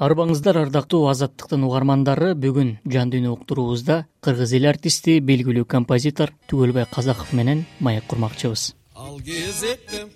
арыбаңыздар 0.00 0.56
ардактуу 0.62 1.02
азаттыктын 1.10 1.64
угармандары 1.66 2.30
бүгүн 2.40 2.70
жан 2.88 3.10
дүйнө 3.12 3.34
уктуруубузда 3.34 4.06
кыргыз 4.24 4.54
эл 4.56 4.70
артисти 4.70 5.18
белгилүү 5.20 5.66
композитор 5.68 6.32
түгөлбай 6.48 6.86
казаков 6.88 7.34
менен 7.36 7.66
маек 7.84 8.06
курмакчыбыз. 8.08 8.72
Ал 8.96 9.20
кезекте 9.20 10.06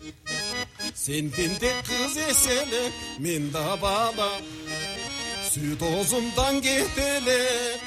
сен 0.94 1.28
тентек 1.36 1.84
кыз 1.84 2.16
эсе 2.30 2.56
эле 2.62 2.82
мен 3.18 3.50
да 3.52 3.76
бала 3.82 4.30
сүт 5.50 5.84
оозумдан 5.84 6.62
кете 6.64 7.04
элек 7.18 7.84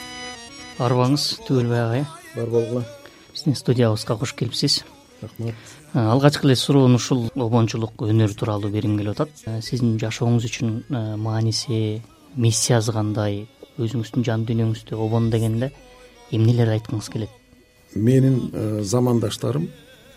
арыбаңыз 0.77 1.25
түгөлбай 1.49 1.81
агай 1.81 2.05
бар 2.35 2.53
болгула 2.53 2.85
биздин 3.33 3.57
студиябызга 3.57 4.19
кош 4.21 4.35
келипсиз 4.37 4.83
рахмат. 5.21 5.55
Алгачкы 5.93 6.47
эле 6.47 6.55
суроону 6.55 6.95
ушул 6.99 7.27
обончулук 7.35 8.03
өнөр 8.05 8.33
тууралуу 8.37 8.71
бергим 8.71 8.97
келип 8.97 9.15
атат. 9.15 9.31
Э, 9.45 9.61
сиздин 9.61 9.97
жашооңуз 10.01 10.45
үчүн 10.45 10.71
э, 10.89 11.01
мааниси 11.17 12.01
миссиясы 12.35 12.93
кандай? 12.93 13.47
Өзүңүздүн 13.77 14.25
жан 14.25 14.45
дүйнөңүздө 14.47 14.97
обон 14.97 15.29
дегенде 15.29 15.71
эмнелерди 16.31 16.77
айткыңыз 16.77 17.09
келет? 17.13 17.33
Менин 17.95 18.51
э, 18.53 18.81
замандаштарым 18.83 19.69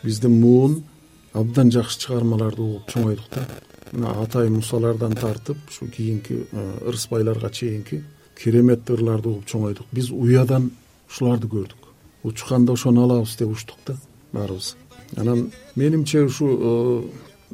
биздин 0.02 0.40
муун 0.40 0.82
абдан 1.32 1.70
жакшы 1.70 2.00
чыгармаларды 2.06 2.62
угуп 2.62 2.90
чоңойдук 2.90 3.30
да. 3.34 3.46
Мына 3.92 4.14
атай 4.22 4.48
мусалардан 4.50 5.16
тартып 5.18 5.58
ушу 5.68 5.88
кийинки 5.90 6.46
ырысбайларга 6.86 7.50
чейинки 7.50 8.04
керемет 8.38 8.90
ырларды 8.90 9.28
угуп 9.28 9.46
чоңойдук. 9.46 9.86
Биз 9.92 10.10
уядан 10.10 10.70
ушуларды 11.10 11.48
көрдүк. 11.48 11.90
Учканда 12.24 12.72
ошону 12.72 13.04
алабыз 13.04 13.36
деп 13.36 13.50
учтук 13.50 13.78
да 13.86 13.96
баарыбыз 14.32 14.76
анан 15.16 15.50
менимче 15.76 16.22
ушу 16.24 16.48
э, 16.50 17.02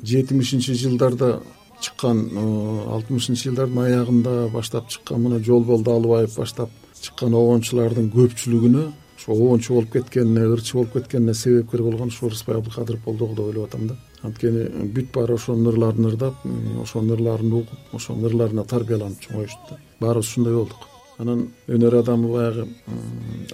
жетимишинчи 0.02 0.74
жылдарда 0.74 1.42
чыккан 1.80 2.28
э, 2.32 2.84
алтымышынчы 2.96 3.50
жылдардын 3.50 3.82
аягында 3.84 4.48
баштап 4.52 4.88
чыккан 4.88 5.22
мына 5.22 5.40
жолбол 5.44 5.82
далыбаев 5.84 6.36
баштап 6.36 6.70
чыккан 7.00 7.34
обончулардын 7.34 8.10
көпчүлүгүнө 8.14 8.86
ушу 9.16 9.32
обончу 9.32 9.74
болуп 9.74 9.92
кеткенине 9.92 10.46
ырчы 10.54 10.76
болуп 10.78 10.92
кеткенине 10.94 11.34
себепкер 11.34 11.82
болгон 11.82 12.08
ушу 12.08 12.26
ырысбай 12.28 12.56
абдыкадыров 12.56 13.04
болду 13.04 13.26
го 13.26 13.34
деп 13.34 13.46
ойлоп 13.46 13.68
атам 13.68 13.86
да. 13.88 13.96
Анткени 14.22 14.90
бүт 14.94 15.12
баары 15.14 15.34
ошонун 15.34 15.72
ырларын 15.72 16.10
ырдап 16.10 16.34
ошонун 16.82 17.16
ырларын 17.16 17.52
угуп 17.52 17.94
ошонун 17.94 18.30
ырларына 18.30 18.64
тарбияланып 18.64 19.20
чоңоюшту 19.28 19.70
да. 19.70 19.80
Баарыбыз 20.00 20.28
ушундай 20.28 20.54
болдук 20.54 20.95
анан 21.18 21.46
өнөр 21.68 22.00
адамы 22.02 22.32
баягы 22.32 22.66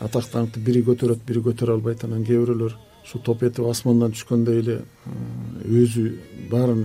атак 0.01 0.27
даңкты 0.33 0.63
бири 0.65 0.83
көтөрөт 0.87 1.23
бири 1.27 1.43
көтөрө 1.45 1.77
албайт. 1.79 2.05
Анан 2.05 2.25
кээ 2.25 2.41
бирөөлөр 2.43 2.75
ушу 3.05 3.19
топ 3.23 3.43
этип 3.43 3.67
асмандан 3.67 4.15
түшкөндөй 4.17 4.59
эле 4.63 4.79
өзү 5.67 6.09
баарын 6.51 6.85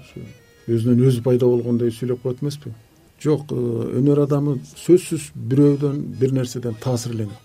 ушу 0.00 0.24
өзүнөн 0.68 1.04
өзү 1.08 1.22
пайда 1.24 1.46
болгондой 1.46 1.92
сүйлөп 1.92 2.22
коет 2.22 2.42
эмеспи? 2.42 2.72
Жок 3.20 3.52
э, 3.52 3.56
өнөр 4.00 4.24
адамы 4.24 4.58
сөзсүз 4.84 5.30
бирөөдөн 5.34 6.00
бир 6.20 6.32
нерседен 6.36 6.76
таасирленет 6.80 7.40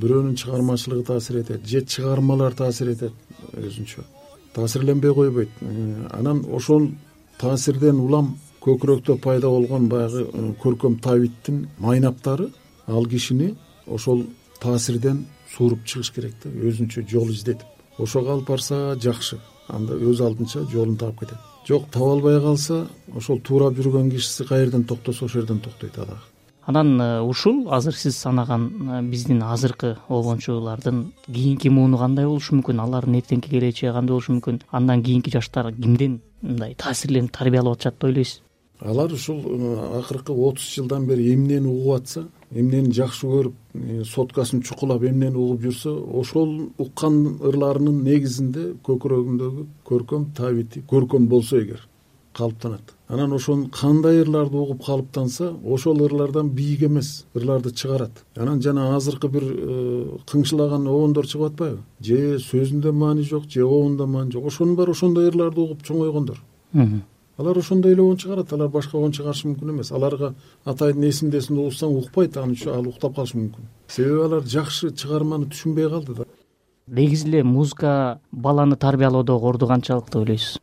бирөөнүн 0.00 0.36
чыгармачылыгы 0.40 1.04
таасир 1.06 1.40
этет 1.42 1.66
же 1.66 1.82
чыгармалар 1.84 2.54
таасир 2.54 2.92
этет 2.94 3.12
өзүнчө 3.52 4.04
таасирленбей 4.54 5.14
койбойт. 5.14 5.50
Э, 5.60 6.06
анан 6.10 6.44
ошол 6.50 6.90
таасирден 7.38 8.00
улам 8.00 8.36
көкүрөктө 8.60 9.16
пайда 9.24 9.48
болгон 9.48 9.88
баягы 9.88 10.26
көркөм 10.62 10.98
табиттин 11.00 11.68
майнаптары 11.78 12.50
ал 12.86 13.06
кишини 13.06 13.54
ошол 13.86 14.26
таасирден 14.60 15.24
сууруп 15.56 15.84
чыгыш 15.84 16.12
керек 16.14 16.34
да 16.44 16.50
өзүнчө 16.50 17.06
жол 17.08 17.30
издетип. 17.30 17.66
Ошого 17.98 18.34
алып 18.34 18.48
барса 18.48 18.96
жакшы 19.00 19.38
анда 19.68 19.94
өз 19.94 20.20
алдынча 20.20 20.66
жолун 20.70 20.96
таап 20.96 21.20
кетет. 21.20 21.38
Жок 21.66 21.88
таба 21.90 22.12
албай 22.12 22.40
калса 22.40 22.86
ошол 23.16 23.40
туурап 23.40 23.74
жүргөн 23.78 24.10
кишиси 24.10 24.44
каер 24.44 24.66
жерден 24.66 24.84
токтосо 24.84 25.24
ошол 25.24 25.40
жерден 25.40 25.60
токтойт 25.60 25.98
ал 25.98 26.06
дагы. 26.06 26.20
Анан 26.66 27.00
ушул 27.28 27.72
азыр 27.72 27.94
сиз 27.94 28.16
санаган 28.16 29.08
биздин 29.10 29.42
азыркы 29.42 29.96
обончулардын 30.08 31.12
кийинки 31.26 31.68
мууну 31.68 31.98
кандай 31.98 32.26
болушу 32.26 32.54
мүмкүн? 32.56 32.80
Алардын 32.84 33.16
эртеңки 33.20 33.50
келечеги 33.50 33.92
кандай 33.92 34.12
болушу 34.12 34.36
мүмкүн? 34.36 34.62
Андан 34.70 35.02
кийинки 35.02 35.30
жаштар 35.32 35.72
кимден 35.72 36.20
мындай 36.42 36.74
таасирленип 36.74 37.32
тарбиялап 37.32 37.78
атышат 37.78 37.94
деп 37.94 38.04
ойлойсуз 38.04 38.42
алар 38.80 39.12
ушул 39.12 39.40
э, 39.44 39.98
акыркы 39.98 40.32
отуз 40.32 40.64
жылдан 40.74 41.06
бери 41.06 41.34
эмнени 41.34 41.68
угуп 41.68 42.00
атса 42.00 42.24
эмнени 42.50 42.92
жакшы 42.92 43.26
көрүп 43.26 43.54
э, 43.74 44.04
соткасын 44.08 44.62
чукулап 44.62 45.04
эмнени 45.04 45.36
угуп 45.36 45.66
жүрсө 45.66 45.92
ошол 46.20 46.70
уккан 46.78 47.36
ырларынын 47.40 48.02
негизинде 48.04 48.72
көкүрөгүндөгү 48.86 49.66
көркөм 49.90 50.32
табити 50.36 50.84
көркөм 50.88 51.28
болсо 51.28 51.60
эгер 51.60 51.86
калыптанат. 52.32 52.94
Анан 53.08 53.32
ошону 53.34 53.68
кандай 53.74 54.22
ырларды 54.22 54.56
угуп 54.56 54.84
калыптанса 54.86 55.52
ошол 55.64 56.00
ырлардан 56.06 56.48
бийик 56.48 56.84
эмес 56.84 57.26
ырларды 57.34 57.74
чыгарат. 57.74 58.24
Анан 58.36 58.62
жана 58.62 58.94
азыркы 58.96 59.28
бир 59.28 59.44
э, 59.44 60.18
кыңшылаган 60.30 60.88
обондор 60.88 61.26
чыгып 61.26 61.52
атпайбы? 61.52 61.80
Же 62.00 62.38
сөзүндө 62.38 62.92
маани 62.92 63.22
жок 63.22 63.50
же 63.50 63.64
обондо 63.66 64.06
маани 64.06 64.30
жок. 64.30 64.46
Ошонун 64.46 64.76
баары 64.76 64.92
ошондой 64.92 65.28
ырларды 65.28 65.60
угуп 65.60 65.82
чоңойгондор 65.82 66.38
алар 67.40 67.58
ошондой 67.58 67.92
эле 67.92 68.02
обон 68.02 68.16
чыгарат 68.16 68.52
алар 68.52 68.68
башка 68.68 68.98
обон 68.98 69.12
чыгарышы 69.12 69.48
мүмкүн 69.48 69.70
эмес. 69.72 69.90
Аларга 69.92 70.34
атайдын 70.64 71.06
эсиндесин 71.08 71.56
угушсаң 71.58 71.96
укпайт 71.96 72.36
аны 72.36 72.56
ал 72.68 72.86
уктап 72.88 73.16
калышы 73.16 73.38
мүмкүн. 73.38 73.68
Себеби 73.88 74.24
алар 74.26 74.44
жакшы 74.44 74.92
чыгарманы 74.92 75.48
түшүнбөй 75.48 75.88
калды 75.88 76.14
да. 76.14 76.26
Негизи 76.86 77.28
эле 77.28 77.42
музыка 77.42 78.20
баланы 78.30 78.76
тарбиялоодо 78.76 79.38
орду 79.38 79.66
канчалык 79.66 80.10
деп 80.10 80.16
ойлойсуз. 80.16 80.58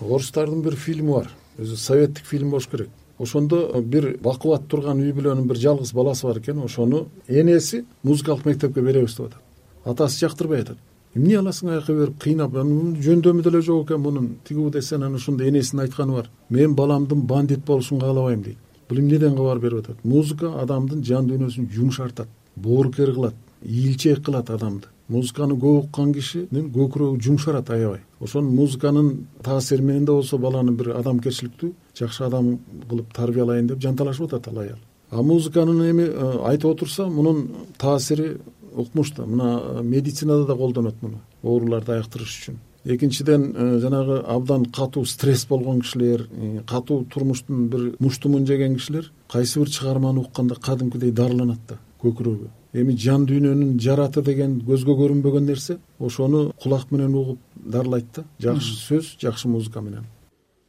Орустардын 0.00 0.62
бир 0.62 0.76
фильми 0.76 1.12
бар. 1.12 1.30
Өзү 1.58 1.76
советтик 1.76 2.24
фильм 2.24 2.50
болуш 2.50 2.68
керек. 2.68 2.88
Ошондо 3.18 3.82
бир 3.82 4.16
бакубат 4.22 4.66
турган 4.68 5.00
үй 5.04 5.12
бүлөнүн 5.12 5.46
бир 5.46 5.60
жалгыз 5.60 5.92
баласы 5.92 6.26
бар 6.26 6.38
экен. 6.38 6.64
Ошону 6.64 7.06
энеси 7.28 7.84
музыкалык 8.02 8.46
мектепке 8.46 8.80
беребиз 8.80 9.16
деп 9.16 9.26
атат. 9.26 9.42
Атасы 9.84 10.24
жактырбай 10.24 10.62
атат 10.62 10.78
эмне 11.14 11.38
аласың 11.38 11.70
аяка 11.72 11.94
берип 11.94 12.18
кыйнап? 12.22 12.56
Анан 12.56 12.96
жөндөмү 13.02 13.42
деле 13.42 13.60
жок 13.62 13.88
экен 13.88 14.00
мунун. 14.00 14.28
Тигүү 14.48 14.70
десе 14.72 14.96
анан 14.96 15.14
ошондо 15.14 15.44
энесинин 15.48 15.84
айтканы 15.84 16.12
бар. 16.12 16.30
Мен 16.50 16.74
баламдын 16.74 17.22
бандит 17.26 17.64
болушун 17.64 18.00
каалабайм 18.00 18.42
дейт. 18.42 18.58
Бул 18.88 18.98
эмнеден 18.98 19.36
кабар 19.36 19.58
берип 19.58 19.84
атат? 19.84 20.04
Музыка 20.04 20.52
адамдын 20.62 21.04
жан 21.04 21.28
дүйнөсүн 21.28 21.70
жумшартат 21.70 22.28
боорукер 22.56 23.14
кылат 23.14 23.34
ийилчээк 23.62 24.24
кылат 24.24 24.50
адамды. 24.50 24.88
Музыканы 25.08 25.54
көп 25.60 25.84
уккан 25.84 26.14
кишинин 26.14 26.70
көкүрөгү 26.72 27.20
жумшарат 27.20 27.70
аябай. 27.70 28.00
Ошону 28.20 28.50
музыканын 28.50 29.26
таасири 29.42 29.82
менен 29.82 30.04
да 30.04 30.12
болсо 30.12 30.38
баланы 30.38 30.72
бир 30.72 30.94
адамгерчиликтүү 30.96 31.72
жакшы 31.98 32.24
адам 32.24 32.58
кылып 32.88 33.12
тарбиялайын 33.14 33.68
деп 33.68 33.82
жанталашып 33.84 34.32
атат 34.32 34.48
ал 34.48 34.58
аял 34.62 34.78
а 35.10 35.22
музыканын 35.22 35.82
эми 35.90 36.02
э, 36.02 36.38
айтып 36.48 36.70
отурса 36.70 37.06
мунун 37.06 37.48
таасири 37.78 38.38
укмуш 38.74 39.12
да 39.16 39.26
мына 39.26 39.82
медицинада 39.82 40.46
да 40.46 40.56
колдонот 40.56 41.02
муну 41.02 41.20
ооруларды 41.42 41.92
айыктырыш 41.92 42.38
үчүн. 42.38 42.58
Экинчиден 42.84 43.54
э, 43.56 43.78
жанагы 43.80 44.18
абдан 44.26 44.66
катуу 44.66 45.04
стресс 45.06 45.46
болгон 45.46 45.80
кишилер 45.80 46.28
катуу 46.66 47.04
турмуштун 47.04 47.68
бир 47.68 47.94
муштумун 47.98 48.46
жеген 48.46 48.76
кишилер 48.76 49.10
кайсы 49.30 49.58
бир 49.58 49.70
чыгарманы 49.70 50.20
укканда 50.20 50.54
кадимкидей 50.54 51.10
дарыланат 51.10 51.60
да 51.68 51.78
көкүрөгү. 52.02 52.50
Эми 52.74 52.96
жан 52.98 53.24
дүйнөнүн 53.26 53.78
жараты 53.80 54.22
деген 54.22 54.58
көзгө 54.66 54.98
көрүнбөгөн 54.98 55.46
нерсе 55.46 55.78
ошону 55.98 56.52
кулак 56.60 56.90
менен 56.90 57.14
угуп 57.14 57.38
дарылайт 57.56 58.06
да. 58.16 58.24
Жакшы 58.38 58.74
сөз 58.74 59.16
жакшы 59.22 59.48
музыка 59.48 59.80
менен 59.80 60.04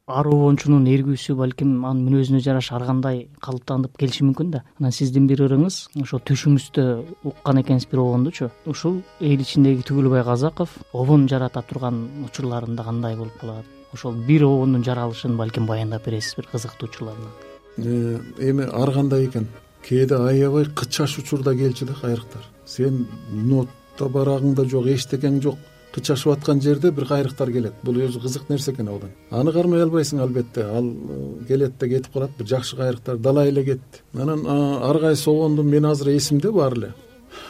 ар 0.06 0.28
обончунун 0.30 0.86
эргүүсү 0.86 1.34
балким 1.34 1.80
анын 1.82 2.04
мүнөзүнө 2.06 2.40
жараша 2.46 2.76
ар 2.78 2.84
кандай 2.86 3.24
калыптанып 3.42 3.96
келиши 3.98 4.22
мүмкүн 4.28 4.52
да. 4.54 4.62
Анан 4.78 4.94
сиздин 4.94 5.26
бир 5.26 5.42
ырыңыз 5.48 5.80
ошо 6.04 6.20
түшүңүздө 6.30 6.84
уккан 7.26 7.62
экенсиз 7.64 7.90
бир 7.90 8.04
обондучу 8.04 8.52
ушул 8.70 9.00
эл 9.20 9.42
ичиндеги 9.42 9.82
түгүлбай 9.90 10.22
казаков 10.28 10.78
обон 10.94 11.26
жарата 11.28 11.64
турган 11.66 12.04
учурларында 12.28 12.86
кандай 12.86 13.18
болуп 13.18 13.40
калат? 13.42 13.66
Ошол 13.98 14.14
бир 14.28 14.46
обондун 14.46 14.86
жаралышын 14.86 15.38
балким 15.42 15.66
баяндап 15.66 16.06
бересиз 16.06 16.38
бир 16.38 16.52
кызыктуу 16.54 16.88
учурларынан 16.88 17.34
э, 17.78 18.20
эми 18.52 18.70
ар 18.70 18.94
кандай 18.94 19.26
экен? 19.26 19.48
Кээде 19.82 20.22
аябай 20.22 20.66
кычаш 20.70 21.18
учурда 21.18 21.56
келчү 21.58 21.90
да 21.90 21.98
кайрыктар 21.98 22.46
сен 22.66 23.08
нота 23.32 24.06
барагыңда 24.06 24.70
жок 24.70 24.86
эчтекең 24.86 25.42
жок 25.42 25.58
кычашып 25.96 26.34
аткан 26.34 26.60
жерде 26.62 26.92
бир 26.92 27.08
кайрыктар 27.08 27.52
келет. 27.52 27.74
Бул 27.84 27.96
өзү 28.04 28.20
кызык 28.22 28.50
нерсе 28.50 28.74
экен 28.74 28.90
абдан. 28.92 29.14
Аны 29.32 29.54
кармай 29.56 29.82
албайсың 29.86 30.20
албетте. 30.22 30.66
Ал 30.68 30.84
э, 30.84 31.46
келет 31.48 31.78
да 31.80 31.88
кетип 31.88 32.12
калат. 32.14 32.32
Бир 32.38 32.48
жакшы 32.48 32.76
кайрыктар 32.76 33.18
далай 33.18 33.50
эле 33.50 33.64
кетти 33.64 34.04
анан 34.14 34.46
ар 34.46 35.00
кайсы 35.00 35.30
обонду 35.30 35.64
мен 35.64 35.86
азыр 35.86 36.10
эсимде 36.18 36.52
баары 36.52 36.78
эле. 36.78 36.94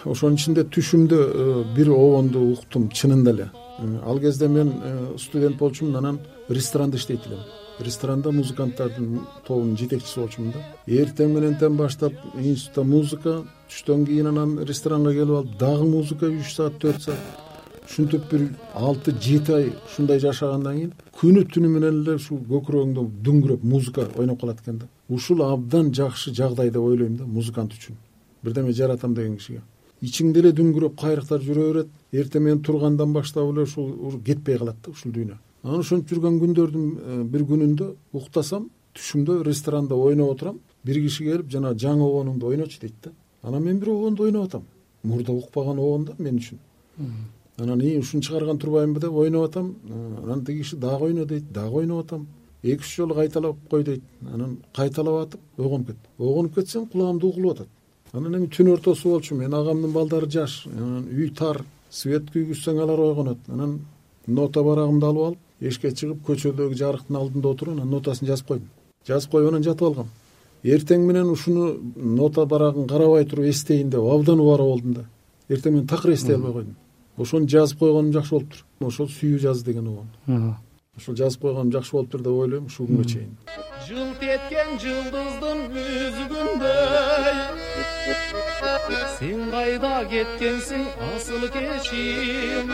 Ошонун 0.06 0.36
ичинде 0.36 0.64
түшүмдө 0.64 1.22
э, 1.26 1.64
бир 1.76 1.90
обонду 1.90 2.52
уктум 2.52 2.90
чынында 2.90 3.32
эле. 3.32 3.50
Э, 3.80 4.00
ал 4.06 4.20
кезде 4.20 4.48
мен 4.48 4.74
студент 5.18 5.58
болчумун 5.58 5.96
анан 5.96 6.20
ресторанда 6.50 6.98
иштейт 6.98 7.26
элем. 7.26 7.40
Ресторанда 7.80 8.32
музыканттардын 8.32 9.22
тобунун 9.48 9.76
жетекчиси 9.78 10.20
болчумун 10.20 10.54
да. 10.54 10.62
Эртең 10.88 11.34
менентен 11.34 11.76
баштап 11.76 12.14
институтта 12.36 12.84
музыка 12.84 13.34
түштөн 13.70 14.06
кийин 14.06 14.28
анан 14.28 14.60
ресторанга 14.64 15.12
келип 15.12 15.42
алып 15.42 15.58
дагы 15.60 15.90
музыка 15.90 16.30
үч 16.30 16.54
саат 16.56 16.80
төрт 16.80 17.10
саат 17.10 17.45
ушинтип 17.86 18.32
бир 18.32 18.50
алты 18.74 19.12
жети 19.22 19.54
ай 19.54 19.70
ушундай 19.86 20.20
жашагандан 20.20 20.76
кийин 20.76 20.94
күнү 21.20 21.44
түнү 21.54 21.70
менен 21.70 22.02
эле 22.02 22.16
ушул 22.20 22.42
көкүрөгүңдө 22.50 23.04
дүңгүрөп 23.26 23.64
музыка 23.64 24.08
ойноп 24.18 24.42
калат 24.42 24.60
экен 24.62 24.80
да. 24.80 24.88
Ушул 25.10 25.44
абдан 25.46 25.94
жакшы 25.94 26.34
жагдай 26.34 26.72
деп 26.72 26.82
ойлойм 26.82 27.18
да 27.18 27.26
музыкант 27.26 27.74
үчүн. 27.74 27.96
Бирдеме 28.44 28.74
жаратам 28.74 29.14
деген 29.14 29.38
кишиге. 29.38 29.62
Ичиңде 30.02 30.42
эле 30.42 30.52
дүңгүрөп 30.52 30.98
кайрыктар 31.00 31.42
жүрө 31.42 31.68
берет 31.72 31.88
эртең 32.12 32.44
менен 32.44 32.62
тургандан 32.64 33.14
баштап 33.14 33.52
эле 33.54 33.64
ушул 33.64 34.20
кетпей 34.26 34.58
калат 34.58 34.82
да 34.84 34.92
ушул 34.92 35.12
дүйнө. 35.12 35.38
Анан 35.64 35.80
ошентип 35.80 36.18
жүргөн 36.18 36.40
күндөрдүн 36.42 36.90
э, 36.92 37.24
бир 37.24 37.46
күнүндө 37.46 37.92
уктасам 38.14 38.70
түшүмдө 38.96 39.44
ресторанда 39.46 39.96
ойноп 39.96 40.36
отурам 40.36 40.60
бир 40.84 41.00
киши 41.02 41.24
келип 41.24 41.50
жанагы 41.52 41.80
жаңы 41.86 42.06
обонуңду 42.06 42.52
ойночу 42.52 42.82
дейт 42.82 43.00
да. 43.04 43.12
Анан 43.42 43.64
мен 43.64 43.80
бир 43.80 43.90
обонду 43.94 44.24
ойноп 44.24 44.50
атам. 44.50 44.68
Мурда 45.04 45.32
укпаган 45.32 45.80
обон 45.80 46.06
да 46.06 46.16
мен 46.20 46.38
үчүн 46.38 46.60
анан 47.58 47.82
ии 47.82 47.98
ушуну 48.00 48.22
чыгарган 48.22 48.58
турбаймынбы 48.58 49.00
деп 49.00 49.14
ойноп 49.14 49.50
атам. 49.50 49.76
Э, 49.88 50.24
анан 50.24 50.46
тиги 50.46 50.62
киши 50.62 50.76
дагы 50.76 51.06
ойно 51.06 51.26
дейт 51.26 51.52
дагы 51.52 51.78
ойноп 51.78 52.06
атам. 52.06 52.28
Эки 52.64 52.82
үч 52.82 52.96
жолу 52.96 53.14
кайталап 53.14 53.56
кой 53.70 53.84
дейт. 53.84 54.04
Анан 54.34 54.58
кайталап 54.76 55.28
атып 55.28 55.40
ойгонуп 55.58 55.88
кеттим 55.88 56.10
ойгонуп 56.18 56.56
кетсем 56.56 56.88
кулагымда 56.88 57.26
угулуп 57.28 57.52
атат. 57.54 57.68
Анан 58.12 58.36
эми 58.36 58.48
түн 58.48 58.74
ортосу 58.74 59.10
болчу 59.10 59.36
менин 59.36 59.54
агамдын 59.54 59.92
балдары 59.92 60.30
жаш. 60.30 60.66
Анан 60.68 61.08
үй 61.12 61.30
тар 61.30 61.64
свет 61.90 62.30
күйгүзсөң 62.34 62.82
алар 62.82 63.00
ойгонот. 63.00 63.38
Анан 63.48 63.80
нота 64.28 64.64
барагымды 64.64 65.06
алып 65.06 65.24
алып 65.24 65.38
эшикке 65.62 65.92
чыгып 65.92 66.26
көчөдөгү 66.28 66.76
жарыктын 66.76 67.16
алдында 67.16 67.50
отуруп 67.50 67.76
анан 67.76 67.90
нотасын 67.90 68.28
жазып 68.28 68.48
койдум. 68.48 68.70
Жазып 69.08 69.32
коюп 69.32 69.52
анан 69.52 69.64
жатып 69.64 69.88
алгам. 69.88 70.10
Эртең 70.64 71.06
менен 71.06 71.30
ушуну 71.30 71.78
нота 71.96 72.46
барагын 72.46 72.88
карабай 72.88 73.26
туруп 73.26 73.46
эстейин 73.46 73.90
деп 73.90 74.02
абдан 74.02 74.40
убара 74.40 74.64
болдум 74.64 74.94
да. 74.94 75.06
Эртең 75.48 75.72
менен 75.72 75.88
такыр 75.88 76.14
эстей 76.14 76.36
албай 76.36 76.54
койдум 76.54 76.76
ошону 77.18 77.48
жазып 77.48 77.80
койгонум 77.80 78.14
жакшы 78.14 78.32
болуптур 78.36 78.88
ошол 78.88 79.08
сүйүү 79.08 79.40
жаз 79.46 79.64
деген 79.64 79.88
обон 79.88 80.08
ошол 80.98 81.16
жазып 81.16 81.42
койгонум 81.42 81.72
жакшы 81.72 81.92
болуптур 81.96 82.22
деп 82.22 82.34
ойлойм 82.34 82.66
ушул 82.66 82.88
күнгө 82.88 83.06
чейин. 83.12 83.32
Жылт 83.88 84.22
эткен 84.24 84.80
жылдыздын 84.82 85.60
үзүгүндөй 85.84 87.26
сен 89.20 89.50
кайда 89.52 89.94
кеткенсиң 90.12 90.84
асыл 91.14 91.48
кечим 91.54 92.74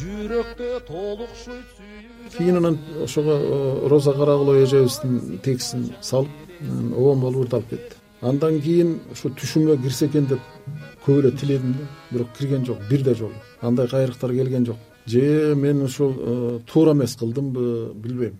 жүрөктө 0.00 0.70
толукшуйт 0.88 1.68
сүйүү 1.78 2.08
кийин 2.36 2.56
анан 2.56 2.78
ошого 3.02 3.38
э, 3.38 3.88
роза 3.88 4.12
карагулова 4.12 4.62
эжебиздин 4.62 5.38
текстин 5.42 5.88
салып 6.00 6.28
обон 6.96 7.20
болуп 7.20 7.46
ырдалып 7.46 7.70
кетти 7.70 7.96
андан 8.20 8.60
кийин 8.60 8.98
ушу 9.12 9.30
түшүмө 9.30 9.78
кирсе 9.82 10.06
экен 10.06 10.26
деп 10.26 10.40
көп 11.04 11.20
эле 11.20 11.30
тиледим 11.32 11.72
да. 11.78 11.86
Бирок 12.10 12.28
кирген 12.38 12.64
жок 12.66 12.78
бир 12.90 13.04
да 13.04 13.14
жолу 13.14 13.32
андай 13.60 13.88
кайрыктар 13.88 14.32
келген 14.32 14.66
жок. 14.66 14.76
Же 15.06 15.54
мен 15.54 15.82
ушул 15.82 16.14
э, 16.18 16.60
туура 16.66 16.92
эмес 16.92 17.16
кылдымбы 17.16 17.92
билбейм. 17.94 18.38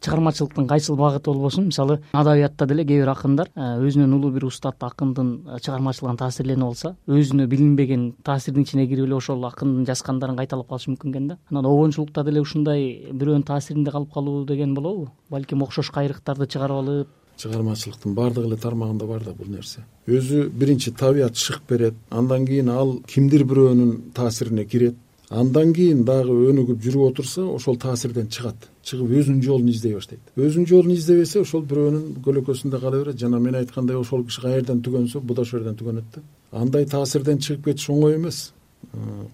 Чыгармачылыктын 0.00 0.68
кайсыл 0.68 0.96
багыты 0.96 1.30
болбосун 1.30 1.66
мисалы 1.66 2.00
адабиятта 2.12 2.66
деле 2.66 2.84
кээ 2.84 3.00
бир 3.02 3.10
акындар 3.10 3.48
э, 3.54 3.82
өзүнөн 3.82 4.14
улуу 4.14 4.30
бир 4.30 4.44
устат 4.46 4.76
акындын 4.80 5.42
э, 5.48 5.58
чыгармачылыгынан 5.58 6.16
таасирленип 6.16 6.64
алса 6.64 6.94
өзүнө 7.08 7.46
билинбеген 7.46 8.12
таасирдин 8.22 8.62
ичине 8.62 8.86
кирип 8.86 9.04
эле 9.04 9.16
ошол 9.16 9.44
акындын 9.44 9.84
жазгандарын 9.90 10.36
кайталап 10.38 10.68
калышы 10.68 10.92
мүмкүн 10.92 11.10
экен 11.10 11.28
да. 11.28 11.38
Анан 11.50 11.66
обончулукта 11.66 12.22
деле 12.24 12.40
ушундай 12.40 13.10
бирөөнүн 13.10 13.44
таасиринде 13.44 13.90
калып 13.90 14.14
калуу 14.14 14.44
деген 14.46 14.74
болобу. 14.74 15.10
Балким 15.30 15.62
окшош 15.66 15.90
кайрыктарды 15.90 16.46
чыгарып 16.46 16.78
алып 16.78 17.17
чыгармачылыктын 17.38 18.14
баардык 18.14 18.46
эле 18.46 18.56
тармагында 18.56 19.06
бар 19.06 19.24
да 19.24 19.32
бул 19.32 19.46
нерсе. 19.50 19.84
Өзү 20.06 20.48
биринчи 20.50 20.90
табият 20.90 21.36
шык 21.36 21.60
берет 21.68 21.94
андан 22.10 22.46
кийин 22.46 22.68
ал 22.68 22.98
кимдир 23.06 23.44
бирөөнүн 23.44 24.12
таасирине 24.14 24.64
кирет. 24.64 24.96
Андан 25.30 25.72
кийин 25.76 26.04
дагы 26.08 26.34
өнүгүп 26.50 26.82
жүрүп 26.82 27.12
отурса 27.12 27.44
ошол 27.44 27.76
таасирден 27.76 28.28
чыгат. 28.32 28.68
Чыгып 28.82 29.12
өзүнүн 29.20 29.42
жолун 29.44 29.68
издей 29.68 29.94
баштайт. 29.94 30.20
Өзүнүн 30.36 30.66
жолун 30.66 30.94
издебесе 30.96 31.42
ошол 31.44 31.62
бирөөнүн 31.68 32.22
көлөкөсүндө 32.24 32.80
кала 32.80 33.02
берет. 33.04 33.20
Жана 33.20 33.38
мен 33.38 33.54
айткандай 33.54 33.96
ошол 33.96 34.24
киши 34.24 34.40
каерден 34.40 34.80
түгөнсө 34.82 35.20
бу 35.20 35.34
да 35.34 35.42
ошол 35.42 35.60
жерден 35.60 35.76
түгөнөт 35.76 36.14
да. 36.14 36.22
Андай 36.52 36.86
таасирден 36.86 37.38
чыгып 37.44 37.68
кетиш 37.70 37.90
оңой 37.92 38.16
эмес. 38.16 38.54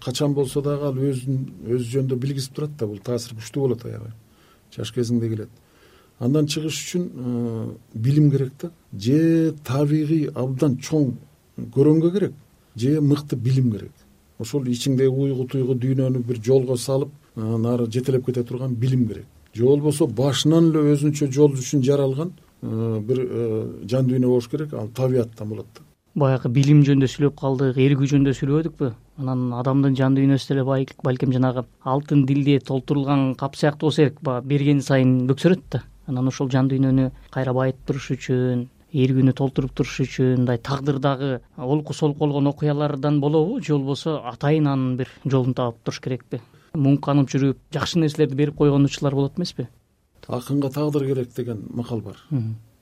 Качан 0.03 0.35
болсо 0.35 0.61
дагы 0.63 0.91
ал 0.91 0.99
өзүн 0.99 1.45
өзү 1.69 1.91
жөнүндө 1.95 2.19
билгизип 2.19 2.57
турат 2.59 2.75
да 2.77 2.91
бул 2.91 2.99
таасир 2.99 3.39
күчтүү 3.39 3.69
болот 3.69 3.87
аябай. 3.87 4.11
Жаш 4.75 4.91
кезиңде 4.91 5.31
келет 5.31 5.64
андан 6.21 6.47
чыгыш 6.47 6.79
үчүн 6.85 7.77
билим 7.95 8.31
керек 8.31 8.53
да. 8.61 8.71
Же 8.99 9.55
табигый 9.65 10.29
абдан 10.35 10.79
чоң 10.79 11.15
көрөнгө 11.75 12.13
керек 12.13 12.33
же 12.77 13.01
мыкты 13.01 13.37
билим 13.37 13.71
керек. 13.73 13.93
Ошол 14.39 14.67
ичиңдеги 14.67 15.11
уйгу 15.11 15.47
туйгу 15.47 15.75
дүйнөнү 15.75 16.25
бир 16.27 16.41
жолго 16.43 16.77
салып 16.77 17.11
анан 17.37 17.67
ары 17.67 17.91
жетелеп 17.91 18.27
кете 18.27 18.45
турган 18.45 18.75
билим 18.75 19.07
керек. 19.09 19.27
Же 19.55 19.65
болбосо 19.65 20.07
башынан 20.07 20.71
эле 20.71 20.95
өзүнчө 20.95 21.31
жол 21.33 21.55
үчүн 21.55 21.83
жаралган 21.83 22.33
бир 22.63 23.19
жан 23.87 24.09
дүйнө 24.09 24.27
болуш 24.27 24.49
керек 24.49 24.75
ал 24.75 24.89
табияттан 24.89 25.49
болот 25.49 25.67
да. 25.75 25.83
Баягы 26.15 26.49
билим 26.49 26.83
жөнүндө 26.87 27.09
сүйлөп 27.11 27.39
калдык 27.41 27.79
эргүү 27.79 28.11
жөнүндө 28.13 28.35
сүйлөбөдүкпү 28.39 28.91
анан 29.19 29.49
адамдын 29.61 29.97
жан 29.99 30.15
дүйнөсү 30.15 30.53
деле 30.53 30.65
балким 31.03 31.33
жанагы 31.35 31.65
алтын 31.83 32.23
дилде 32.27 32.61
толтурулган 32.61 33.35
кап 33.35 33.57
сыяктуу 33.59 33.89
болсо 33.89 34.03
керек 34.03 34.23
баягы 34.23 34.47
берген 34.53 34.81
сайын 34.83 35.27
бөксөрөт 35.27 35.65
да 35.73 35.83
анан 36.07 36.29
ошол 36.29 36.51
жан 36.51 36.69
дүйнөнү 36.71 37.11
кайра 37.35 37.55
байыттырыш 37.57 38.11
үчүн 38.17 38.67
эргүүнү 38.95 39.35
толтуруп 39.35 39.73
туруш 39.75 40.01
үчүн 40.05 40.45
мындай 40.45 40.61
тагдырдагы 40.63 41.41
олку 41.59 41.95
солку 41.95 42.21
болгон 42.25 42.47
окуялардан 42.47 43.21
болобу 43.21 43.61
же 43.61 43.75
болбосо 43.75 44.21
атайын 44.31 44.69
анын 44.71 44.97
бир 44.97 45.09
жолун 45.25 45.55
таап 45.55 45.81
туруш 45.83 46.01
керекпи? 46.01 46.41
Муңканып 46.75 47.31
жүрүп 47.33 47.59
жакшы 47.75 47.99
нерселерди 47.99 48.39
берип 48.39 48.57
койгон 48.59 48.87
учурлар 48.87 49.15
болот 49.15 49.39
эмеспи? 49.39 49.67
Акынга 50.29 50.71
тагдыр 50.71 51.07
керек 51.07 51.35
деген 51.35 51.65
макал 51.75 52.01
бар. 52.01 52.21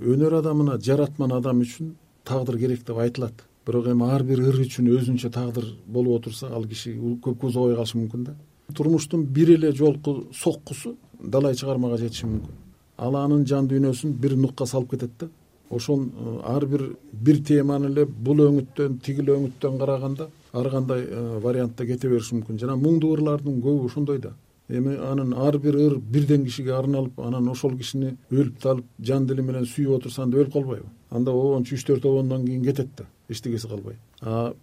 Өнөр 0.00 0.38
адамына 0.40 0.78
жаратман 0.80 1.32
адам 1.32 1.62
үчүн 1.64 1.94
тагдыр 2.24 2.58
керек 2.58 2.84
деп 2.86 2.98
айтылат. 2.98 3.44
Бирок 3.66 3.86
эми 3.88 4.10
ар 4.10 4.22
бир 4.22 4.40
ыр 4.40 4.60
үчүн 4.60 4.90
өзүнчө 4.92 5.30
тагдыр 5.32 5.68
болуп 5.86 6.20
отурса 6.20 6.50
ал 6.52 6.66
киши 6.68 6.92
көпкө 6.96 7.48
узабай 7.48 7.76
калышы 7.76 7.98
мүмкүн 7.98 8.24
да. 8.26 8.36
Турмуштун 8.74 9.24
бир 9.24 9.54
эле 9.54 9.72
жолку 9.72 10.28
соккусу 10.34 10.96
далай 11.20 11.54
чыгармага 11.54 11.98
жетиши 12.00 12.26
мүмкүн 12.26 12.71
ал 12.98 13.16
анын 13.16 13.46
жан 13.46 13.68
дүйнөсүн 13.68 14.12
бир 14.20 14.36
нукка 14.36 14.66
салып 14.66 14.90
кетет 14.90 15.10
да. 15.18 15.28
Ошол 15.70 16.04
э, 16.04 16.40
ар 16.44 16.66
бир 16.66 16.96
бир 17.12 17.42
теманы 17.44 17.88
эле 17.90 18.04
бул 18.06 18.40
өңүттөн 18.44 19.00
тигил 19.02 19.32
өңүттөн 19.36 19.78
караганда 19.78 20.28
ар 20.52 20.70
кандай 20.70 21.06
э, 21.08 21.38
вариантта 21.40 21.86
кете 21.86 22.08
бериши 22.08 22.36
мүмкүн. 22.36 22.58
Жана 22.60 22.76
муңдуу 22.76 23.14
ырлардын 23.16 23.62
көбү 23.62 23.86
ошондой 23.86 24.18
да. 24.18 24.34
Эми 24.68 24.96
анын 24.96 25.32
ар 25.34 25.58
бир 25.58 25.74
ыр 25.74 25.98
бирден 25.98 26.44
кишиге 26.44 26.74
арналып 26.76 27.18
анан 27.20 27.48
ошол 27.48 27.76
кишини 27.76 28.16
өлүп 28.30 28.60
талып 28.62 28.84
жан 29.00 29.26
дили 29.26 29.42
менен 29.42 29.64
сүйүп 29.64 29.96
отурса 29.98 30.22
анда 30.22 30.38
өлүп 30.38 30.52
калбайбы? 30.52 30.88
Анда 31.10 31.32
обончу 31.32 31.74
үч 31.74 31.84
төрт 31.84 32.06
обондон 32.06 32.46
кийин 32.46 32.64
кетет 32.64 32.88
да 32.96 33.06
эчтекеси 33.28 33.68
калбай 33.68 33.96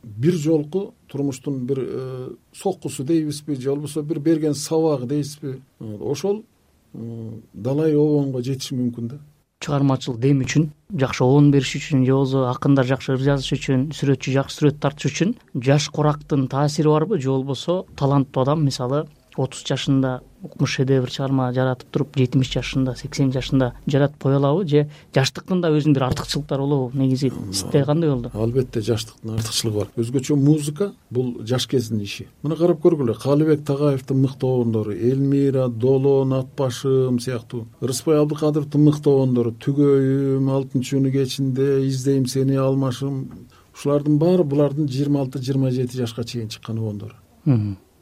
бир 0.04 0.34
жолку 0.34 0.94
турмуштун 1.08 1.66
бир 1.66 1.80
э, 1.82 2.30
соккусу 2.54 3.04
дейбизби 3.04 3.56
же 3.56 3.70
болбосо 3.70 4.02
бир 4.04 4.20
берген 4.20 4.54
сабагы 4.54 5.06
дейсизби? 5.06 5.62
Ошол 5.80 6.46
далай 6.94 7.96
обонго 7.96 8.42
жетиши 8.42 8.76
мүмкүн 8.76 9.08
да. 9.08 9.20
Чыгармачыл 9.60 10.18
дем 10.18 10.40
үчүн 10.46 10.70
жакшы 10.96 11.24
обон 11.26 11.52
бериш 11.52 11.76
үчүн 11.76 12.06
же 12.06 12.14
болбосо 12.14 12.46
акындар 12.50 12.88
жакшы 12.88 13.14
ыр 13.14 13.24
жазыш 13.26 13.52
үчүн 13.58 13.82
сүрөтчү 13.92 14.32
жакшы 14.38 14.56
сүрөт 14.56 14.80
тартыш 14.80 15.12
үчүн 15.12 15.34
жаш 15.68 15.90
курактын 15.92 16.48
таасири 16.48 16.88
барбы 16.88 17.20
же 17.20 17.30
болбосо 17.30 17.84
таланттуу 18.00 18.44
адам 18.44 18.64
мисалы 18.64 19.04
отуз 19.40 19.64
жашында 19.66 20.20
укмуш 20.44 20.76
шедевр 20.78 21.12
чыгарма 21.12 21.50
жаратып 21.56 21.90
туруп 21.92 22.18
жетимиш 22.20 22.52
жашында 22.54 22.94
сексен 23.00 23.32
жашында 23.36 23.74
жаратып 23.88 24.22
кое 24.24 24.38
алабы 24.38 24.68
же 24.68 24.86
жаштыктын 25.16 25.62
да 25.64 25.72
өзүнүн 25.74 25.96
бир 25.98 26.06
артыкчылыктары 26.08 26.64
болобу? 26.64 26.98
Негизи 26.98 27.32
сизде 27.52 27.84
кандай 27.84 28.12
болду? 28.14 28.32
албетте 28.34 28.82
жаштыктын 28.82 29.36
артыкчылыгы 29.36 29.78
бар. 29.80 29.90
Өзгөчө 29.98 30.38
музыка 30.40 30.94
бул 31.10 31.34
жаш 31.44 31.68
кездин 31.68 32.04
иши. 32.04 32.28
Мына 32.44 32.56
карап 32.56 32.80
көргүлө 32.84 33.18
калыбек 33.20 33.66
тагаевдин 33.68 34.22
мыкты 34.24 34.48
обондору 34.48 34.96
элмира 34.96 35.68
долон 35.68 36.34
ат 36.40 36.56
башым 36.56 37.20
сыяктуу. 37.20 37.68
Ырысбай 37.82 38.22
абдыкадыровдун 38.22 38.88
мыкты 38.88 39.12
обондору 39.12 39.52
түгөйүм 39.60 40.48
алтынчы 40.56 41.00
күнү 41.00 41.12
кечинде 41.12 41.68
издейм 41.88 42.26
сени 42.28 42.58
алмашым 42.60 43.48
ушулардын 43.76 44.18
баары 44.20 44.44
булардын 44.44 44.90
жыйырма 44.92 45.22
алты 45.24 45.40
жыйырма 45.40 45.72
жети 45.72 45.98
жашка 45.98 46.24
чейин 46.24 46.50
чыккан 46.50 46.78
обондор 46.78 47.16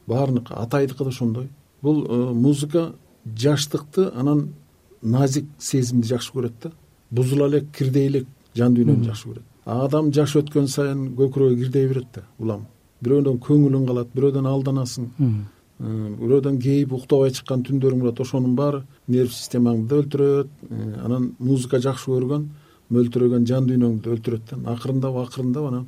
баарыныкы 0.08 0.54
атайдыкы 0.54 1.04
да 1.04 1.10
ошондой. 1.10 1.48
Бул 1.82 2.04
э, 2.04 2.32
музыка 2.32 2.94
жаштыкты 3.24 4.10
анан 4.14 4.48
назик 5.02 5.46
сезимди 5.58 6.08
жакшы 6.08 6.32
көрөт 6.32 6.52
да. 6.62 6.72
Бузула 7.10 7.48
элек 7.48 7.70
кирдей 7.76 8.08
элек 8.08 8.26
жан 8.54 8.74
дүйнөнү 8.74 9.04
жакшы 9.04 9.28
көрөт. 9.28 9.44
Адам 9.64 10.12
жаш 10.12 10.36
өткөн 10.40 10.68
сайын 10.68 11.12
көкүрөгү 11.16 11.62
кирдей 11.64 11.88
берет 11.88 12.08
да 12.14 12.24
улам. 12.38 12.66
Бирөөнөн 13.04 13.38
көңүлүң 13.44 13.86
калат 13.86 14.14
бирөөдөн 14.14 14.48
алданасың. 14.48 15.10
Э, 15.18 15.90
бирөөдөн 16.22 16.56
кейип 16.58 16.92
уктабай 16.96 17.30
чыккан 17.30 17.62
түндөрүң 17.68 18.00
болот 18.02 18.20
ошонун 18.24 18.56
баары 18.58 18.82
нерв 19.06 19.30
системаңды 19.32 19.86
да 19.88 20.00
өлтүрөт 20.02 20.48
э, 20.70 21.04
анан 21.04 21.34
музыка 21.38 21.78
жакшы 21.78 22.10
көргөн 22.10 22.48
мөлтүрөгөн 22.90 23.46
жан 23.46 23.68
дүйнөңдү 23.68 24.16
өлтүрөт 24.16 24.50
да. 24.50 24.58
Акырындап 24.72 25.20
акырындап 25.22 25.68
анан 25.70 25.86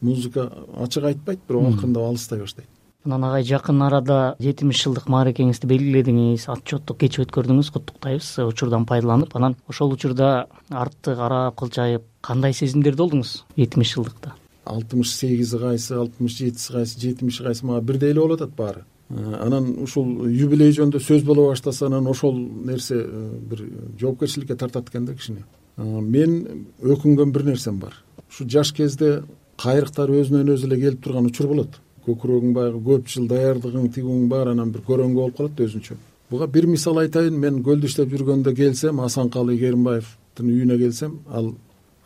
музыка 0.00 0.50
ачык 0.82 1.04
айтпайт 1.04 1.46
бирок 1.46 1.74
акырындап 1.74 2.08
алыстай 2.08 2.40
баштайт 2.40 2.68
анан 3.04 3.24
агай 3.24 3.44
жакын 3.44 3.82
арада 3.82 4.34
жетимиш 4.42 4.82
жылдык 4.82 5.06
мааракеңизди 5.12 5.68
белгиледиңиз. 5.70 6.48
Отчеттук 6.50 6.98
кечип 6.98 7.26
өткөрдүңүз 7.26 7.70
куттуктайбыз. 7.74 8.30
Учурдан 8.48 8.86
пайдаланып 8.90 9.36
анан 9.38 9.56
ошол 9.68 9.94
учурда 9.94 10.48
артты 10.68 11.14
карап 11.16 11.56
кылжайып 11.60 12.04
кандай 12.20 12.52
сезимдерде 12.52 13.02
болдуңуз 13.02 13.44
жетимиш 13.56 13.94
жылдыкта? 13.94 14.34
Алтымыш 14.66 15.14
сегизи 15.14 15.58
кайсы 15.58 15.94
алтымыш 15.94 16.36
жетиси 16.38 16.72
кайсы 16.72 17.00
жетимиши 17.00 17.44
кайсы 17.44 17.66
мага 17.66 17.80
бирдей 17.80 18.10
эле 18.10 18.20
болуп 18.20 18.42
атат 18.42 18.56
баары. 18.56 18.84
Э, 19.10 19.38
анан 19.40 19.70
ушул 19.82 20.26
юбилей 20.28 20.74
жөнүндө 20.74 21.00
сөз 21.00 21.24
боло 21.24 21.48
баштаса 21.48 21.86
анан 21.86 22.06
ошол 22.06 22.36
нерсе 22.36 22.98
э, 22.98 23.30
бир 23.40 23.64
жоопкерчиликке 24.00 24.56
тартат 24.56 24.90
экен 24.90 25.06
да 25.06 25.14
кичине 25.14 25.46
э, 25.76 25.82
мен 25.82 26.66
өкүнгөн 26.82 27.32
бир 27.32 27.44
нерсем 27.44 27.78
бар. 27.78 27.94
Ушу 28.28 28.44
жаш 28.44 28.74
кезде 28.74 29.22
кайрыктар 29.56 30.10
өзүнөн 30.10 30.52
өзү 30.52 30.66
эле 30.66 30.80
келип 30.82 31.04
турган 31.04 31.26
учур 31.26 31.46
болот 31.46 31.80
көкүрөгүң 32.08 32.54
баягы 32.56 32.82
көп 32.90 33.08
жыл 33.12 33.28
даярдыгың 33.30 33.90
тигүүң 33.94 34.26
баары 34.32 34.56
анан 34.56 34.72
бир 34.72 34.82
көрөңгү 34.88 35.20
болуп 35.20 35.36
калат 35.36 35.56
да 35.56 35.68
өзүнчө. 35.68 35.96
Буга 36.30 36.46
бир 36.46 36.66
мисал 36.66 36.98
айтайын 37.04 37.38
мен 37.38 37.62
көлдү 37.64 37.88
иштеп 37.88 38.10
жүргөндө 38.12 38.54
келсем 38.56 39.00
асанкалы 39.00 39.56
керимбаевдин 39.58 40.52
үйүнө 40.54 40.78
келсем 40.82 41.20
ал 41.28 41.54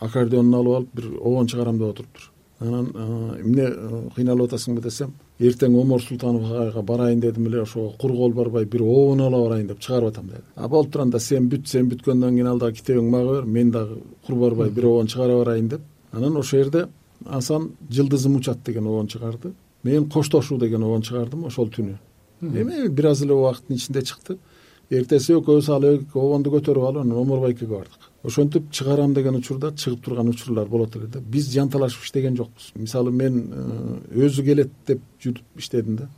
аккордеонун 0.01 0.55
алып 0.61 0.77
алып 0.77 0.95
бир 0.95 1.11
обон 1.21 1.47
чыгарам 1.47 1.79
деп 1.79 1.89
отуруптур 1.95 2.31
анан 2.63 2.89
эмне 3.43 3.67
кыйналып 4.15 4.51
атасыңбы 4.51 4.83
десем 4.85 5.13
эртең 5.41 5.75
омор 5.81 6.03
султанов 6.03 6.45
агайга 6.51 6.83
барайын 6.83 7.21
дедим 7.21 7.47
эле 7.49 7.63
ошого 7.63 7.93
кур 7.99 8.13
кол 8.13 8.33
барбай 8.33 8.65
бир 8.65 8.83
обон 8.83 9.21
ала 9.21 9.43
барайын 9.43 9.67
деп 9.69 9.81
чыгарып 9.81 10.13
атам 10.13 10.27
деди 10.27 10.43
а 10.57 10.69
болуптур 10.69 11.03
анда 11.03 11.21
сен 11.21 11.49
бүт 11.51 11.67
сен 11.67 11.89
бүткөндөн 11.91 12.35
кийин 12.37 12.47
ал 12.47 12.59
дагы 12.59 12.79
китебиңди 12.79 13.11
мага 13.11 13.41
бер 13.41 13.45
мен 13.45 13.71
дагы 13.71 13.99
кур 14.27 14.37
барбай 14.37 14.71
бир 14.71 14.87
обон 14.87 15.07
чыгара 15.07 15.39
барайын 15.39 15.69
деп. 15.69 15.81
Анан 16.13 16.37
ошол 16.37 16.61
жерде 16.61 16.87
асан 17.27 17.73
жылдызым 17.91 18.37
учат 18.37 18.63
деген 18.65 18.87
обон 18.87 19.07
чыгарды 19.07 19.53
мен 19.85 20.09
коштошуу 20.09 20.59
деген 20.59 20.83
обон 20.83 21.03
чыгардым 21.03 21.47
ошол 21.47 21.69
түнү. 21.71 21.97
Эми 22.43 22.89
бир 22.89 23.07
аз 23.13 23.23
эле 23.23 23.35
убакыттын 23.35 23.77
ичинде 23.77 24.03
чыкты. 24.03 24.39
Эртеси 24.91 25.33
экөөбүз 25.33 25.69
ал 25.73 25.87
обонду 26.15 26.51
көтөрүп 26.53 26.87
алып 26.89 27.05
анан 27.05 27.17
омор 27.17 27.41
байкеге 27.41 27.71
бардык. 27.71 28.11
Ошентип 28.25 28.71
чыгарам 28.71 29.15
деген 29.15 29.37
учурда 29.39 29.73
чыгып 29.73 30.03
турган 30.05 30.29
учурлар 30.29 30.67
болот 30.69 30.97
эле 30.97 31.07
да. 31.07 31.21
Биз 31.21 31.49
жанталашып 31.55 32.05
иштеген 32.05 32.37
жокпуз. 32.37 32.73
Мисалы 32.77 33.11
мен 33.11 33.39
э, 33.53 34.27
өзү 34.27 34.45
келет 34.45 34.71
деп 34.87 35.01
жүрүп 35.23 35.59
иштедим 35.59 35.97
да. 35.97 36.09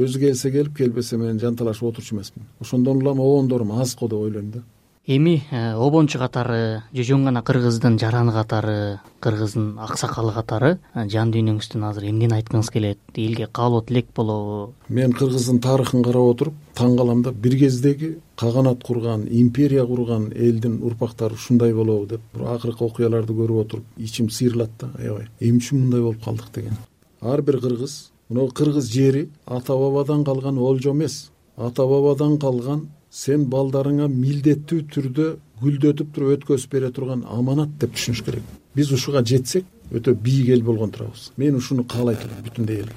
Өзү 0.00 0.20
келсе 0.24 0.50
келип 0.50 0.76
келбесе 0.76 1.18
мен 1.18 1.38
жанталашып 1.38 1.90
отурчу 1.90 2.14
эмесмин. 2.14 2.46
Ошондон 2.60 3.02
улам 3.02 3.20
обондорум 3.20 3.72
аз 3.72 3.94
го 3.94 4.08
деп 4.08 4.18
ойлойм 4.18 4.50
да 4.50 4.62
эми 5.06 5.42
э, 5.50 5.72
обончу 5.72 6.18
катары 6.18 6.82
жожон 6.92 7.24
гана 7.24 7.42
кыргыздын 7.42 7.98
жараны 7.98 8.32
катары 8.32 9.00
кыргыздын 9.20 9.78
аксакалы 9.78 10.32
катары 10.32 10.78
э, 10.94 11.08
жан 11.08 11.32
дүйнөңүздөн 11.32 11.86
азыр 11.88 12.04
эмнени 12.10 12.36
айткыңыз 12.36 12.70
келет. 12.70 12.98
Элге 13.16 13.46
каалоо 13.46 13.80
тилек 13.82 14.12
болобу? 14.14 14.74
Мен 14.88 15.12
кыргыздын 15.12 15.60
тарыхын 15.64 16.04
карап 16.04 16.34
отуруп 16.34 16.54
таң 16.76 16.98
калам 16.98 17.22
да 17.22 17.32
бир 17.32 17.56
кездеги 17.58 18.18
каганат 18.36 18.84
курган 18.84 19.26
империя 19.30 19.86
курган 19.86 20.30
элдин 20.36 20.82
урпактары 20.82 21.34
ушундай 21.34 21.72
болобу 21.74 22.06
деп 22.06 22.20
акыркы 22.36 22.84
окуяларды 22.84 23.32
көрүп 23.32 23.64
отуруп 23.64 23.84
ичим 23.96 24.30
сыйрылат 24.30 24.70
да 24.78 24.92
аябай 24.98 25.28
эмне 25.40 25.64
үчүн 25.64 25.84
мындай 25.86 26.00
болуп 26.00 26.22
калдык 26.24 26.52
деген. 26.54 26.76
Ар 27.20 27.42
бир 27.42 27.60
кыргыз 27.60 28.10
мына 28.28 28.48
кыргыз 28.50 28.92
жери 28.92 29.30
ата 29.46 29.72
бабадан 29.72 30.24
калган 30.24 30.58
олжо 30.58 30.92
эмес. 30.92 31.30
Ата 31.56 31.86
бабадан 31.86 32.38
калган 32.38 32.88
сен 33.10 33.46
балдарыңа 33.50 34.06
милдеттүү 34.08 34.86
түрдө 34.94 35.28
гүлдөтүп 35.60 36.12
туруп 36.14 36.34
өткөзүп 36.38 36.74
бере 36.76 36.90
турган 36.94 37.24
аманат 37.26 37.74
деп 37.82 37.96
түшүнүш 37.96 38.24
керек. 38.24 38.44
Биз 38.74 38.92
ушуга 38.94 39.24
жетсек 39.26 39.66
өтө 39.90 40.14
бийик 40.14 40.54
эл 40.54 40.62
болгон 40.62 40.94
турабыз. 40.94 41.32
Мен 41.36 41.58
ушуну 41.58 41.84
каалайт 41.84 42.22
элем 42.24 42.44
бүтүндөй 42.46 42.84
эл 42.84 42.92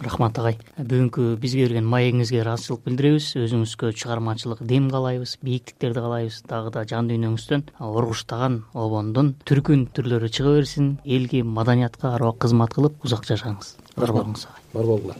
рахмат 0.00 0.38
агай. 0.38 0.56
Бүгүнкү 0.78 1.34
бизге 1.42 1.66
берген 1.66 1.88
маегиңизге 1.90 2.40
ыраазычылык 2.40 2.86
билдиребиз. 2.86 3.26
Өзүңүзгө 3.42 3.90
чыгармачылык 4.00 4.62
дем 4.64 4.88
каалайбыз 4.92 5.36
бийиктиктерди 5.44 6.00
каалайбыз. 6.00 6.42
Дагы 6.48 6.72
да 6.72 6.86
жан 6.88 7.10
дүйнөңүздөн 7.10 7.66
оргуштаган 7.84 8.62
обондун 8.72 9.34
түркүн 9.44 9.88
түрлөрү 9.96 10.30
чыга 10.32 10.54
берсин 10.56 10.94
элге 11.04 11.42
маданиятка 11.44 12.14
ар 12.14 12.24
убак 12.24 12.40
кызмат 12.46 12.72
кылып 12.78 13.04
узак 13.04 13.28
жашаңыз. 13.28 13.74
Бар 13.98 14.14
болуңуз 14.14 14.46
агай. 14.48 14.64
Бар 14.72 14.88
болгула 14.94 15.18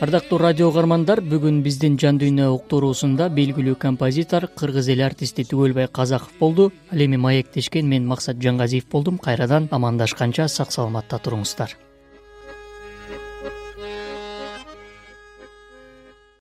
ардактуу 0.00 0.38
радио 0.40 0.68
угармандар 0.70 1.20
бүгүн 1.20 1.58
биздин 1.64 1.98
жан 2.00 2.16
дүйнө 2.20 2.46
уктуруусунда 2.54 3.28
белгилүү 3.36 3.76
композитор 3.82 4.46
кыргыз 4.56 4.88
эли 4.94 5.04
артисти 5.04 5.44
түгөлбай 5.44 5.90
казаков 5.92 6.32
болду. 6.40 6.70
Ал 6.92 7.04
эми 7.04 7.20
маектешкен 7.20 7.86
мен 7.88 8.08
максат 8.08 8.40
жангазиев 8.40 8.88
болдум. 8.88 9.18
Кайрадан 9.18 9.68
амандашканча 9.70 10.48
сак 10.48 10.72
саламатта 10.72 11.18
туруңуздар 11.18 11.76